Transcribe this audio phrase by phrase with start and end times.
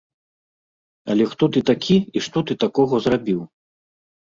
[1.15, 3.39] Але хто ты такі і што ты такога зрабіў?